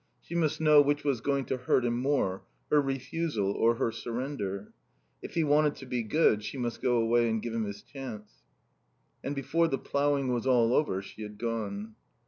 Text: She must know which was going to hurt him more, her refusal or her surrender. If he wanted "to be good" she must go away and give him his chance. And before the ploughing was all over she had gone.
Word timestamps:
She 0.19 0.33
must 0.33 0.59
know 0.59 0.81
which 0.81 1.03
was 1.03 1.21
going 1.21 1.45
to 1.45 1.57
hurt 1.57 1.85
him 1.85 1.97
more, 1.97 2.41
her 2.71 2.81
refusal 2.81 3.51
or 3.51 3.75
her 3.75 3.91
surrender. 3.91 4.73
If 5.21 5.35
he 5.35 5.43
wanted 5.43 5.75
"to 5.75 5.85
be 5.85 6.01
good" 6.01 6.43
she 6.43 6.57
must 6.57 6.81
go 6.81 6.95
away 6.97 7.29
and 7.29 7.39
give 7.39 7.53
him 7.53 7.65
his 7.65 7.83
chance. 7.83 8.41
And 9.23 9.35
before 9.35 9.67
the 9.67 9.77
ploughing 9.77 10.33
was 10.33 10.47
all 10.47 10.73
over 10.73 11.03
she 11.03 11.21
had 11.21 11.37
gone. 11.37 11.93